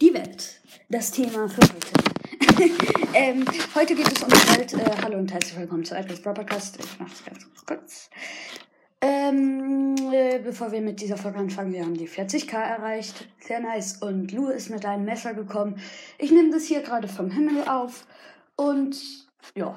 Die 0.00 0.14
Welt. 0.14 0.62
Das 0.88 1.10
Thema 1.10 1.46
für 1.46 1.60
heute. 1.60 2.70
ähm, 3.14 3.44
heute 3.74 3.94
geht 3.94 4.10
es 4.10 4.22
um 4.22 4.30
die 4.30 4.56
Welt. 4.56 4.72
Äh, 4.72 5.02
hallo 5.02 5.18
und 5.18 5.30
herzlich 5.30 5.58
willkommen 5.58 5.84
zu 5.84 5.94
Atlas 5.94 6.22
Broadcast. 6.22 6.78
Ich 6.78 6.98
mache 6.98 7.12
es 7.12 7.22
ganz 7.22 7.46
kurz. 7.66 8.10
Ähm, 9.02 9.94
äh, 10.10 10.38
bevor 10.38 10.72
wir 10.72 10.80
mit 10.80 11.02
dieser 11.02 11.18
Folge 11.18 11.40
anfangen, 11.40 11.74
wir 11.74 11.82
haben 11.82 11.98
die 11.98 12.08
40k 12.08 12.56
erreicht. 12.56 13.28
Sehr 13.40 13.60
nice. 13.60 13.98
Und 13.98 14.32
Lou 14.32 14.48
ist 14.48 14.70
mit 14.70 14.86
einem 14.86 15.04
Messer 15.04 15.34
gekommen. 15.34 15.78
Ich 16.16 16.30
nehme 16.30 16.50
das 16.50 16.64
hier 16.64 16.80
gerade 16.80 17.06
vom 17.06 17.30
Himmel 17.30 17.68
auf. 17.68 18.06
Und 18.56 18.96
ja, 19.54 19.76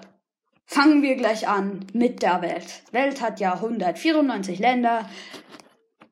fangen 0.66 1.02
wir 1.02 1.18
gleich 1.18 1.50
an 1.50 1.86
mit 1.92 2.22
der 2.22 2.42
Welt. 2.42 2.84
Welt 2.94 3.20
hat 3.20 3.42
ja 3.42 3.56
194 3.56 4.58
Länder. 4.58 5.10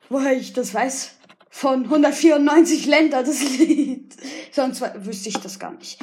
Woher 0.10 0.34
ich 0.34 0.52
das 0.52 0.74
weiß? 0.74 1.21
Von 1.54 1.84
194 1.84 2.86
Ländern 2.86 3.26
das 3.26 3.42
Lied. 3.44 4.16
Sonst 4.52 4.82
wüsste 5.06 5.30
ich 5.30 5.38
das 5.38 5.60
gar 5.60 5.74
nicht. 5.74 6.00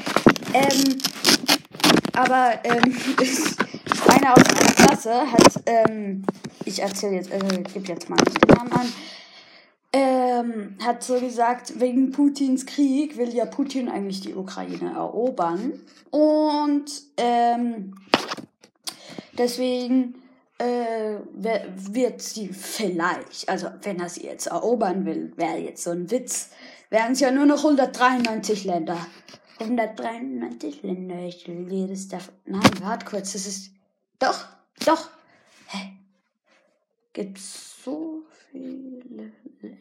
Ähm, 0.53 0.99
aber 2.13 2.61
ähm, 2.65 2.97
einer 4.09 4.35
aus 4.35 4.45
meiner 4.45 4.73
Klasse 4.75 5.33
hat, 5.33 5.63
ähm, 5.67 6.23
ich 6.65 6.81
erzähle 6.81 7.17
jetzt, 7.17 7.33
äh, 7.33 7.63
gebe 7.73 7.89
jetzt 7.89 8.11
mal 8.11 8.19
den 8.19 8.57
Namen 8.57 8.73
an, 8.73 8.93
ähm, 9.95 10.77
hat 10.85 11.03
so 11.03 11.19
gesagt, 11.19 11.81
wegen 11.81 12.13
Putins 12.13 12.67
Krieg 12.67 13.17
will 13.17 13.35
ja 13.35 13.47
Putin 13.47 13.89
eigentlich 13.89 14.21
die 14.21 14.35
Ukraine 14.35 14.93
erobern. 14.95 15.81
Und 16.11 16.91
ähm, 17.17 17.95
deswegen 19.39 20.15
äh, 20.59 21.19
wird 21.35 22.21
sie 22.21 22.49
vielleicht, 22.49 23.49
also 23.49 23.69
wenn 23.83 24.01
er 24.01 24.09
sie 24.09 24.25
jetzt 24.25 24.47
erobern 24.47 25.07
will, 25.07 25.33
wäre 25.37 25.59
jetzt 25.59 25.85
so 25.85 25.91
ein 25.91 26.11
Witz, 26.11 26.51
wären 26.91 27.13
es 27.13 27.21
ja 27.21 27.31
nur 27.31 27.47
noch 27.47 27.59
193 27.59 28.65
Länder. 28.65 28.99
193 29.61 30.83
Länder, 30.83 31.19
ich 31.21 31.47
will 31.49 31.67
jedes 31.71 32.09
davon. 32.09 32.35
Nein, 32.47 32.71
warte 32.81 33.07
kurz, 33.07 33.33
das 33.33 33.47
ist. 33.47 33.71
Doch, 34.19 34.47
doch. 34.85 35.11
Hä? 35.69 35.93
Gibt's 37.13 37.83
so 37.85 38.23
viele. 38.51 39.33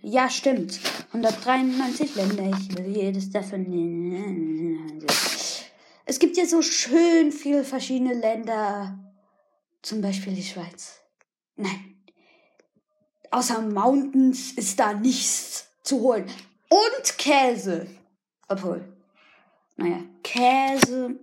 Ja, 0.01 0.29
stimmt. 0.29 0.79
193 1.13 2.15
Länder, 2.15 2.57
ich 2.57 2.75
will 2.75 2.95
jedes 2.95 3.29
davon. 3.29 5.03
Es 6.05 6.19
gibt 6.19 6.37
ja 6.37 6.45
so 6.45 6.61
schön 6.61 7.31
viele 7.31 7.63
verschiedene 7.63 8.13
Länder. 8.13 8.97
Zum 9.81 10.01
Beispiel 10.01 10.33
die 10.33 10.43
Schweiz. 10.43 10.99
Nein. 11.55 11.95
Außer 13.31 13.61
Mountains 13.61 14.51
ist 14.53 14.79
da 14.79 14.93
nichts 14.93 15.67
zu 15.83 16.01
holen. 16.01 16.29
Und 16.69 17.17
Käse. 17.17 17.87
Obwohl. 18.47 18.87
Naja, 19.75 19.99
Käse. 20.23 21.15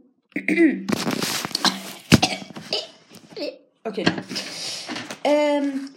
Okay. 3.84 4.04
Ähm. 5.24 5.90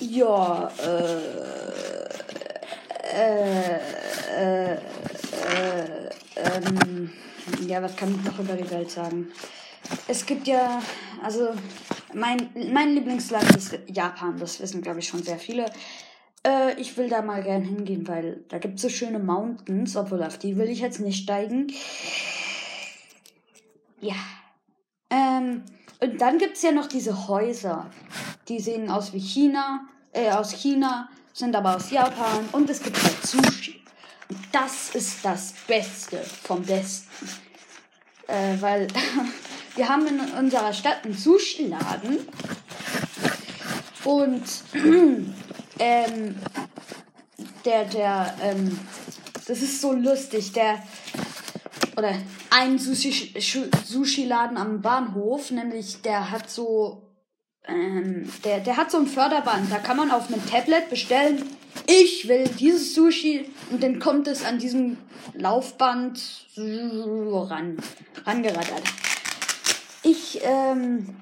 Ja, 0.00 0.68
äh. 0.78 1.36
Äh. 3.12 3.80
Äh. 4.36 4.72
äh 4.74 6.06
ähm, 6.36 7.10
ja, 7.66 7.82
was 7.82 7.96
kann 7.96 8.14
ich 8.14 8.24
noch 8.24 8.38
über 8.38 8.54
die 8.54 8.70
Welt 8.70 8.90
sagen? 8.90 9.28
Es 10.06 10.26
gibt 10.26 10.46
ja, 10.46 10.82
also 11.22 11.48
mein, 12.14 12.50
mein 12.72 12.94
Lieblingsland 12.94 13.54
ist 13.56 13.78
Japan, 13.86 14.38
das 14.38 14.60
wissen 14.60 14.82
glaube 14.82 15.00
ich 15.00 15.08
schon 15.08 15.22
sehr 15.22 15.38
viele. 15.38 15.66
Äh, 16.46 16.80
ich 16.80 16.96
will 16.96 17.08
da 17.08 17.22
mal 17.22 17.42
gern 17.42 17.62
hingehen, 17.62 18.06
weil 18.06 18.44
da 18.48 18.58
gibt 18.58 18.76
es 18.76 18.82
so 18.82 18.88
schöne 18.88 19.18
Mountains, 19.18 19.96
obwohl 19.96 20.22
auf 20.22 20.38
die 20.38 20.56
will 20.56 20.68
ich 20.68 20.80
jetzt 20.80 21.00
nicht 21.00 21.22
steigen. 21.22 21.72
Ja. 24.00 24.14
Ähm, 25.10 25.62
und 26.00 26.20
dann 26.20 26.38
gibt 26.38 26.56
es 26.56 26.62
ja 26.62 26.72
noch 26.72 26.86
diese 26.86 27.28
Häuser. 27.28 27.90
Die 28.48 28.60
sehen 28.60 28.90
aus 28.90 29.12
wie 29.12 29.20
China, 29.20 29.88
äh, 30.12 30.30
aus 30.30 30.52
China, 30.52 31.08
sind 31.32 31.56
aber 31.56 31.76
aus 31.76 31.90
Japan 31.90 32.48
und 32.52 32.70
es 32.70 32.82
gibt 32.82 33.02
halt 33.02 33.26
Sushi. 33.26 33.80
Und 34.28 34.38
das 34.52 34.94
ist 34.94 35.24
das 35.24 35.54
Beste 35.66 36.18
vom 36.18 36.62
Besten. 36.62 37.28
Äh, 38.28 38.60
weil 38.60 38.88
wir 39.76 39.88
haben 39.88 40.06
in 40.06 40.20
unserer 40.20 40.72
Stadt 40.72 41.04
einen 41.04 41.14
Sushi-Laden 41.14 42.18
und 44.04 44.42
ähm, 45.78 46.36
der, 47.64 47.84
der, 47.84 48.34
ähm, 48.42 48.78
das 49.46 49.62
ist 49.62 49.80
so 49.80 49.92
lustig, 49.92 50.52
der, 50.52 50.82
oder 51.96 52.14
ein 52.50 52.78
Sushi-Laden 52.78 54.56
am 54.56 54.80
Bahnhof, 54.80 55.50
nämlich 55.50 56.00
der 56.02 56.30
hat 56.30 56.48
so, 56.48 57.02
ähm, 57.66 58.32
der, 58.44 58.60
der 58.60 58.76
hat 58.76 58.90
so 58.90 58.98
ein 58.98 59.06
Förderband, 59.06 59.70
da 59.70 59.78
kann 59.78 59.96
man 59.98 60.10
auf 60.10 60.32
einem 60.32 60.44
Tablet 60.46 60.88
bestellen, 60.88 61.42
ich 61.86 62.26
will 62.28 62.48
dieses 62.58 62.94
Sushi 62.94 63.50
und 63.70 63.82
dann 63.82 63.98
kommt 63.98 64.26
es 64.26 64.44
an 64.44 64.58
diesem 64.58 64.96
Laufband 65.34 66.46
ran, 66.56 67.76
rangerattert. 68.24 68.82
Ich, 70.02 70.40
ähm, 70.44 71.16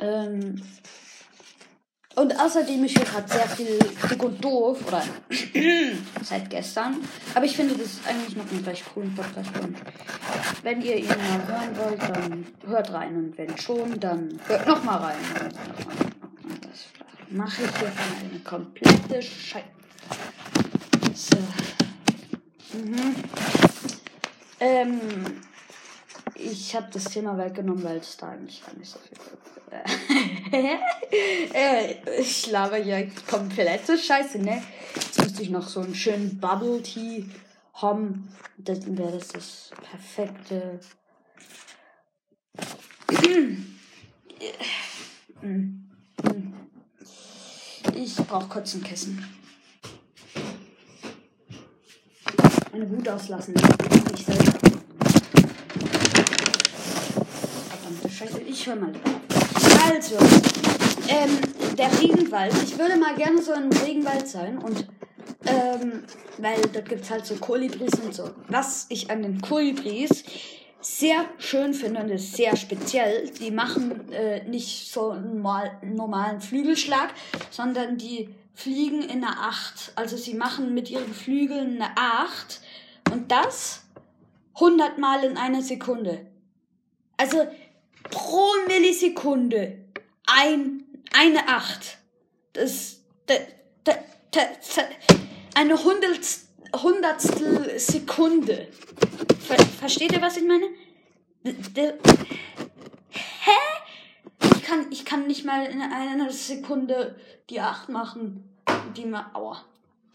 ähm, 0.00 0.62
und 2.16 2.38
außerdem, 2.38 2.84
ich 2.84 2.96
höre 2.96 3.04
gerade 3.04 3.28
sehr 3.28 3.48
viel 3.48 3.78
dick 4.08 4.22
und 4.22 4.44
doof, 4.44 4.78
oder 4.86 5.02
seit 6.22 6.48
gestern. 6.48 6.96
Aber 7.34 7.44
ich 7.44 7.56
finde 7.56 7.74
das 7.74 7.86
ist 7.86 8.06
eigentlich 8.06 8.36
noch 8.36 8.50
ein 8.50 8.64
recht 8.64 8.84
coolen 8.92 9.14
Podcast. 9.14 9.50
Und 9.60 9.76
wenn 10.62 10.80
ihr 10.80 10.96
ihn 10.96 11.08
mal 11.08 11.48
hören 11.48 11.76
wollt, 11.76 12.02
dann 12.02 12.46
hört 12.66 12.92
rein. 12.92 13.16
Und 13.16 13.38
wenn 13.38 13.58
schon, 13.58 13.98
dann 13.98 14.38
hört 14.46 14.66
noch 14.66 14.84
mal 14.84 14.98
rein. 14.98 15.16
Das 16.60 16.84
mache 17.30 17.62
ich 17.64 17.78
hier 17.78 17.92
eine 18.30 18.40
komplette 18.44 19.20
Scheiße. 19.20 19.64
So. 21.14 21.36
Mhm. 22.78 23.14
Ähm, 24.60 25.00
ich 26.44 26.74
habe 26.74 26.86
das 26.92 27.04
Thema 27.04 27.36
weggenommen, 27.38 27.82
weil 27.84 27.98
es 27.98 28.16
da 28.16 28.28
eigentlich 28.28 28.64
gar 28.64 28.74
nicht 28.74 28.90
so 28.90 28.98
viel 28.98 29.18
äh, 31.54 32.20
Ich 32.20 32.50
laber 32.50 32.76
hier 32.76 33.10
komplette 33.28 33.98
Scheiße, 33.98 34.38
ne? 34.38 34.62
Jetzt 34.94 35.20
müsste 35.20 35.42
ich 35.42 35.50
noch 35.50 35.66
so 35.66 35.80
einen 35.80 35.94
schönen 35.94 36.38
Bubble 36.38 36.82
Tea 36.82 37.28
haben. 37.74 38.28
Dann 38.58 38.96
wäre 38.96 39.12
das 39.12 39.28
das 39.28 39.70
perfekte. 39.90 40.78
Ich 47.94 48.16
brauche 48.16 48.48
kurz 48.48 48.74
ein 48.74 48.82
Kissen. 48.82 49.24
Eine 52.72 52.90
Wut 52.90 53.08
auslassen. 53.08 53.54
Ich 54.14 54.24
selber. 54.24 54.63
Scheiße, 58.24 58.40
ich 58.40 58.66
höre 58.66 58.76
mal 58.76 58.92
drauf. 58.92 59.20
Also, 59.92 60.16
ähm, 61.08 61.76
der 61.76 61.90
Regenwald. 62.00 62.54
Ich 62.62 62.78
würde 62.78 62.96
mal 62.96 63.14
gerne 63.16 63.42
so 63.42 63.52
ein 63.52 63.70
Regenwald 63.70 64.26
sein 64.26 64.56
und, 64.56 64.86
ähm, 65.44 66.04
weil 66.38 66.60
dort 66.72 66.88
gibt 66.88 67.02
es 67.02 67.10
halt 67.10 67.26
so 67.26 67.34
Kolibris 67.34 67.92
und 68.02 68.14
so. 68.14 68.30
Was 68.48 68.86
ich 68.88 69.10
an 69.10 69.22
den 69.22 69.42
Kolibris 69.42 70.24
sehr 70.80 71.26
schön 71.38 71.74
finde 71.74 72.00
und 72.00 72.08
ist 72.08 72.34
sehr 72.34 72.56
speziell. 72.56 73.28
Die 73.28 73.50
machen 73.50 74.10
äh, 74.10 74.42
nicht 74.44 74.90
so 74.90 75.10
einen 75.10 75.34
normal, 75.34 75.78
normalen 75.82 76.40
Flügelschlag, 76.40 77.10
sondern 77.50 77.98
die 77.98 78.30
fliegen 78.54 79.02
in 79.02 79.22
einer 79.22 79.38
Acht. 79.38 79.92
Also 79.96 80.16
sie 80.16 80.34
machen 80.34 80.72
mit 80.72 80.90
ihren 80.90 81.12
Flügeln 81.12 81.82
eine 81.82 81.90
Acht 81.96 82.62
und 83.12 83.30
das 83.30 83.82
100 84.54 84.98
Mal 84.98 85.24
in 85.24 85.36
einer 85.36 85.60
Sekunde. 85.60 86.26
Also 87.16 87.46
pro 88.10 88.48
Millisekunde 88.66 89.78
ein, 90.26 90.84
eine 91.12 91.48
Acht. 91.48 91.98
Das, 92.52 93.00
das, 93.26 93.40
das, 93.84 93.96
das 94.30 94.78
eine 95.54 95.82
Hundertstel, 95.82 96.48
Hundertstel 96.82 97.78
Sekunde. 97.78 98.68
Ver, 99.40 99.56
versteht 99.78 100.12
ihr, 100.12 100.22
was 100.22 100.36
ich 100.36 100.44
meine? 100.44 100.66
Hä? 101.44 101.50
Ich 104.56 104.62
kann, 104.62 104.86
ich 104.90 105.04
kann 105.04 105.26
nicht 105.26 105.44
mal 105.44 105.66
in 105.66 105.80
einer 105.80 106.30
Sekunde 106.30 107.18
die 107.50 107.60
Acht 107.60 107.88
machen. 107.88 108.50
Die, 108.96 109.12
aua, 109.12 109.64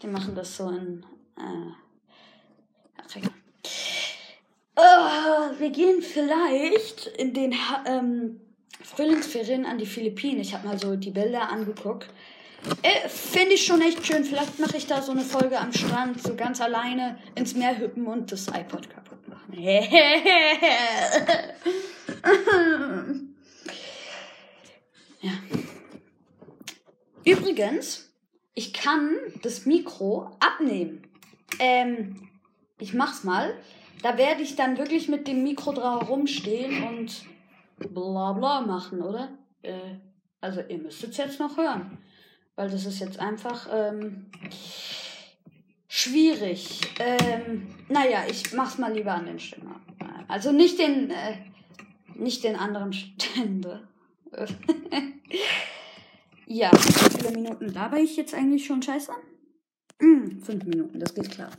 die 0.02 0.06
machen 0.06 0.34
das 0.34 0.56
so 0.56 0.68
in, 0.70 1.04
äh, 1.36 1.72
Uh, 3.16 3.39
wir 5.60 5.70
gehen 5.70 6.02
vielleicht 6.02 7.06
in 7.06 7.32
den 7.34 7.54
ähm, 7.86 8.40
Frühlingsferien 8.82 9.66
an 9.66 9.78
die 9.78 9.86
Philippinen. 9.86 10.40
Ich 10.40 10.54
habe 10.54 10.66
mal 10.66 10.78
so 10.78 10.96
die 10.96 11.10
Bilder 11.10 11.48
angeguckt. 11.50 12.08
Äh, 12.82 13.08
Finde 13.08 13.54
ich 13.54 13.64
schon 13.64 13.80
echt 13.80 14.04
schön. 14.06 14.24
Vielleicht 14.24 14.58
mache 14.58 14.76
ich 14.76 14.86
da 14.86 15.00
so 15.02 15.12
eine 15.12 15.22
Folge 15.22 15.58
am 15.58 15.72
Strand, 15.72 16.22
so 16.22 16.34
ganz 16.34 16.60
alleine 16.60 17.18
ins 17.34 17.54
Meer 17.54 17.78
hüppen 17.78 18.06
und 18.06 18.30
das 18.32 18.48
iPod 18.48 18.90
kaputt 18.90 19.26
machen. 19.28 19.54
ja. 25.20 25.32
Übrigens, 27.24 28.12
ich 28.54 28.72
kann 28.72 29.16
das 29.42 29.66
Mikro 29.66 30.36
abnehmen. 30.40 31.06
Ähm, 31.58 32.28
ich 32.78 32.94
mach's 32.94 33.24
mal. 33.24 33.54
Da 34.02 34.16
werde 34.16 34.42
ich 34.42 34.56
dann 34.56 34.78
wirklich 34.78 35.08
mit 35.08 35.28
dem 35.28 35.42
Mikro 35.42 35.72
drauf 35.72 36.08
rumstehen 36.08 36.82
und 36.84 37.24
bla 37.92 38.32
bla 38.32 38.60
machen, 38.62 39.02
oder? 39.02 39.28
Äh, 39.62 39.96
also 40.40 40.60
ihr 40.68 40.78
müsst 40.78 41.04
es 41.04 41.16
jetzt 41.16 41.38
noch 41.38 41.56
hören. 41.56 41.98
Weil 42.56 42.70
das 42.70 42.86
ist 42.86 43.00
jetzt 43.00 43.18
einfach 43.18 43.68
ähm, 43.72 44.26
schwierig. 45.88 46.80
Ähm, 46.98 47.68
naja, 47.88 48.24
ich 48.28 48.52
mach's 48.52 48.78
mal 48.78 48.92
lieber 48.92 49.12
an 49.12 49.26
den 49.26 49.38
Ständer. 49.38 49.80
Also 50.28 50.52
nicht 50.52 50.78
den, 50.78 51.10
äh, 51.10 51.36
nicht 52.14 52.44
den 52.44 52.56
anderen 52.56 52.92
Ständer. 52.92 53.88
ja, 56.46 56.70
wie 56.72 57.18
viele 57.18 57.32
Minuten 57.32 57.68
laber 57.68 57.98
ich 57.98 58.16
jetzt 58.16 58.34
eigentlich 58.34 58.64
schon 58.64 58.82
scheiße? 58.82 59.12
Hm, 59.98 60.40
fünf 60.40 60.64
Minuten, 60.64 61.00
das 61.00 61.14
geht 61.14 61.30
klar. 61.30 61.50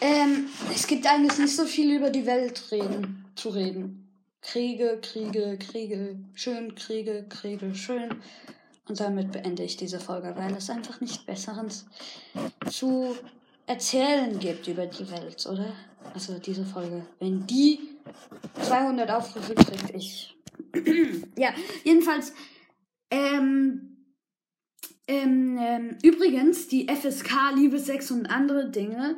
Ähm, 0.00 0.46
es 0.74 0.86
gibt 0.86 1.06
eigentlich 1.06 1.38
nicht 1.38 1.54
so 1.54 1.64
viel 1.64 1.94
über 1.94 2.10
die 2.10 2.26
Welt 2.26 2.62
reden, 2.70 3.26
zu 3.34 3.50
reden. 3.50 4.08
Kriege, 4.40 4.98
Kriege, 5.02 5.58
Kriege, 5.58 6.18
schön, 6.34 6.74
Kriege, 6.74 7.26
Kriege, 7.28 7.74
schön. 7.74 8.08
Und 8.88 8.98
damit 8.98 9.32
beende 9.32 9.62
ich 9.62 9.76
diese 9.76 10.00
Folge, 10.00 10.34
weil 10.36 10.54
es 10.54 10.70
einfach 10.70 11.00
nicht 11.00 11.26
Besseres 11.26 11.86
zu 12.70 13.14
erzählen 13.66 14.38
gibt 14.38 14.66
über 14.66 14.86
die 14.86 15.08
Welt, 15.10 15.46
oder? 15.46 15.72
Also 16.14 16.38
diese 16.38 16.64
Folge. 16.64 17.06
Wenn 17.18 17.46
die 17.46 17.78
200 18.62 19.10
Aufrufe 19.10 19.54
kriegt, 19.54 19.94
ich. 19.94 20.36
ja, 21.36 21.50
jedenfalls. 21.84 22.32
Ähm, 23.10 23.90
ähm, 25.06 25.58
ähm, 25.60 25.98
übrigens, 26.02 26.68
die 26.68 26.88
FSK, 26.88 27.52
Liebe, 27.56 27.78
Sex 27.78 28.10
und 28.10 28.26
andere 28.26 28.70
Dinge, 28.70 29.16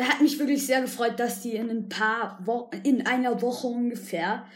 hat 0.00 0.20
mich 0.20 0.38
wirklich 0.38 0.66
sehr 0.66 0.80
gefreut, 0.80 1.18
dass 1.18 1.42
die 1.42 1.54
in 1.54 1.70
ein 1.70 1.88
paar 1.88 2.38
Wochen, 2.46 2.76
in 2.82 3.06
einer 3.06 3.42
Woche 3.42 3.66
ungefähr, 3.66 4.46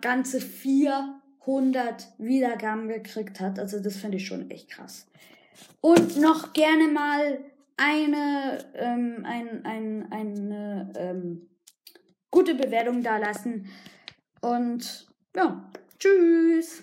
ganze 0.00 0.40
400 0.40 2.08
Wiedergaben 2.18 2.88
gekriegt 2.88 3.40
hat. 3.40 3.58
Also 3.58 3.80
das 3.80 3.96
finde 3.96 4.18
ich 4.18 4.26
schon 4.26 4.50
echt 4.50 4.70
krass. 4.70 5.06
Und 5.80 6.18
noch 6.18 6.52
gerne 6.52 6.88
mal 6.88 7.40
eine, 7.76 8.64
ähm, 8.74 9.24
ein, 9.24 9.64
ein, 9.64 10.12
eine 10.12 10.92
ähm, 10.96 11.48
gute 12.30 12.54
Bewertung 12.54 13.02
da 13.02 13.18
lassen. 13.18 13.68
Und 14.40 15.06
ja, 15.34 15.70
tschüss. 15.98 16.82